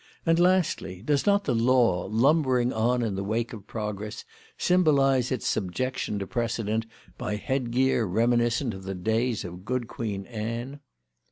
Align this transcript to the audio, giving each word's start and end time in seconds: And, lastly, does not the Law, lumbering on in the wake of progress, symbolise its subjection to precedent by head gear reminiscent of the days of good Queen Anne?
And, 0.25 0.39
lastly, 0.39 1.03
does 1.03 1.27
not 1.27 1.43
the 1.43 1.53
Law, 1.53 2.07
lumbering 2.09 2.73
on 2.73 3.03
in 3.03 3.13
the 3.13 3.23
wake 3.23 3.53
of 3.53 3.67
progress, 3.67 4.25
symbolise 4.57 5.31
its 5.31 5.45
subjection 5.45 6.17
to 6.17 6.25
precedent 6.25 6.87
by 7.19 7.35
head 7.35 7.69
gear 7.69 8.05
reminiscent 8.05 8.73
of 8.73 8.81
the 8.81 8.95
days 8.95 9.45
of 9.45 9.63
good 9.63 9.87
Queen 9.87 10.25
Anne? 10.25 10.79